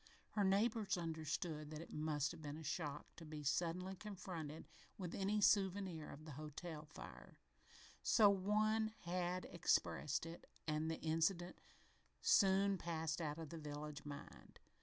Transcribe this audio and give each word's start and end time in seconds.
Her 0.31 0.43
neighbors 0.43 0.97
understood 0.97 1.69
that 1.69 1.79
it 1.79 1.93
must 1.93 2.31
have 2.31 2.41
been 2.41 2.57
a 2.57 2.63
shock 2.63 3.05
"to 3.17 3.23
be 3.23 3.43
suddenly 3.43 3.93
confronted 3.95 4.67
with 4.97 5.13
any 5.13 5.41
souvenir 5.41 6.09
of 6.09 6.25
the 6.25 6.31
hotel 6.31 6.85
fire" 6.85 7.37
so 8.01 8.27
one 8.27 8.89
had 9.01 9.45
expressed 9.45 10.25
it 10.25 10.45
and 10.67 10.89
the 10.89 10.99
incident 11.01 11.59
soon 12.19 12.79
passed 12.79 13.21
out 13.21 13.37
of 13.37 13.49
the 13.49 13.59
village 13.59 14.03
mind. 14.03 14.57